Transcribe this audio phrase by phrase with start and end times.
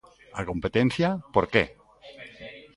[0.39, 1.63] A competencia, ¿por que?